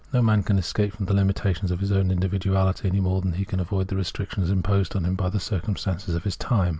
[0.11, 3.45] No man can escape from the limitations of his own individuality, any more than he
[3.45, 6.69] can avoid the restrictions imposed upon him by the circumstances of his time.